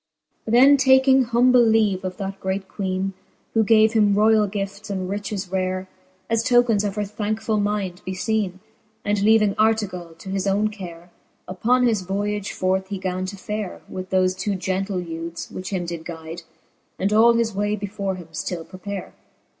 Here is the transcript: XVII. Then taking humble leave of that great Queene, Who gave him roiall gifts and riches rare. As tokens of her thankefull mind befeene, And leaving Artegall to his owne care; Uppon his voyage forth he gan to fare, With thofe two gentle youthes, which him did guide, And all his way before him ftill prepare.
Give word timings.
XVII. 0.45 0.51
Then 0.53 0.77
taking 0.77 1.23
humble 1.25 1.61
leave 1.63 2.03
of 2.03 2.17
that 2.17 2.39
great 2.39 2.67
Queene, 2.67 3.13
Who 3.53 3.63
gave 3.63 3.93
him 3.93 4.15
roiall 4.15 4.49
gifts 4.49 4.89
and 4.89 5.07
riches 5.07 5.51
rare. 5.51 5.87
As 6.27 6.41
tokens 6.41 6.83
of 6.83 6.95
her 6.95 7.03
thankefull 7.03 7.61
mind 7.61 8.01
befeene, 8.03 8.53
And 9.05 9.21
leaving 9.21 9.53
Artegall 9.59 10.15
to 10.17 10.29
his 10.31 10.47
owne 10.47 10.69
care; 10.69 11.11
Uppon 11.47 11.85
his 11.85 12.01
voyage 12.01 12.51
forth 12.51 12.87
he 12.87 12.97
gan 12.97 13.27
to 13.27 13.37
fare, 13.37 13.81
With 13.87 14.09
thofe 14.09 14.35
two 14.39 14.55
gentle 14.55 14.97
youthes, 14.99 15.51
which 15.51 15.69
him 15.69 15.85
did 15.85 16.03
guide, 16.03 16.41
And 16.97 17.13
all 17.13 17.33
his 17.33 17.53
way 17.53 17.75
before 17.75 18.15
him 18.15 18.29
ftill 18.33 18.67
prepare. 18.67 19.13